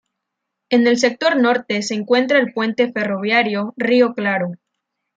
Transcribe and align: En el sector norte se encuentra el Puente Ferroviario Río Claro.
En 0.71 0.87
el 0.87 0.97
sector 0.97 1.39
norte 1.39 1.83
se 1.83 1.93
encuentra 1.93 2.39
el 2.39 2.53
Puente 2.53 2.91
Ferroviario 2.91 3.75
Río 3.77 4.15
Claro. 4.15 4.53